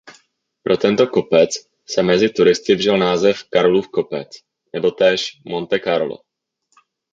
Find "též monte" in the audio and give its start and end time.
4.91-5.79